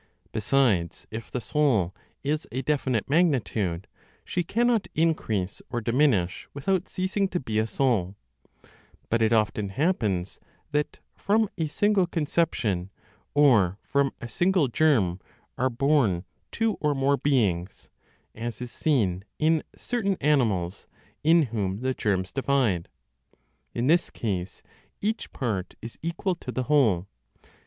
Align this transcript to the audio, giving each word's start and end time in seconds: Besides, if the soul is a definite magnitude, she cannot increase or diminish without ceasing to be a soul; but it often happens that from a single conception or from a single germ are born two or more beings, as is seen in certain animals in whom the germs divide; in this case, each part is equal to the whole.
Besides, 0.31 1.05
if 1.11 1.29
the 1.29 1.39
soul 1.39 1.93
is 2.23 2.47
a 2.51 2.63
definite 2.63 3.07
magnitude, 3.07 3.85
she 4.25 4.41
cannot 4.43 4.87
increase 4.95 5.61
or 5.69 5.79
diminish 5.79 6.47
without 6.55 6.87
ceasing 6.89 7.27
to 7.27 7.39
be 7.39 7.59
a 7.59 7.67
soul; 7.67 8.15
but 9.11 9.21
it 9.21 9.31
often 9.31 9.69
happens 9.69 10.39
that 10.71 10.97
from 11.15 11.49
a 11.55 11.67
single 11.67 12.07
conception 12.07 12.89
or 13.35 13.77
from 13.83 14.11
a 14.19 14.27
single 14.27 14.67
germ 14.69 15.19
are 15.55 15.69
born 15.69 16.25
two 16.51 16.79
or 16.81 16.95
more 16.95 17.15
beings, 17.15 17.87
as 18.33 18.59
is 18.59 18.71
seen 18.71 19.23
in 19.37 19.61
certain 19.77 20.17
animals 20.19 20.87
in 21.23 21.43
whom 21.43 21.81
the 21.81 21.93
germs 21.93 22.31
divide; 22.31 22.89
in 23.75 23.85
this 23.85 24.09
case, 24.09 24.63
each 24.99 25.31
part 25.31 25.75
is 25.79 25.99
equal 26.01 26.33
to 26.33 26.51
the 26.51 26.63
whole. 26.63 27.05